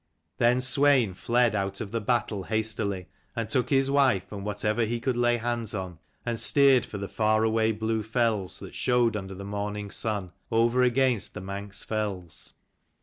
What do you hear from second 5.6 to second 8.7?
on, and steered for the far away blue fells